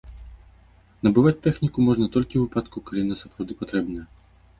Набываць 1.07 1.41
тэхніку 1.47 1.83
можна 1.89 2.05
толькі 2.15 2.35
ў 2.39 2.41
выпадку, 2.45 2.77
калі 2.87 2.99
яна 3.05 3.19
сапраўды 3.21 3.53
патрэбная. 3.61 4.05